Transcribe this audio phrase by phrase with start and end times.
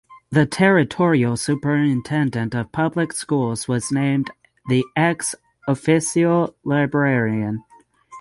[0.31, 4.31] The Territorial Superintendent of Public Schools was named
[4.67, 5.35] the Ex
[5.67, 7.63] Officio Librarian.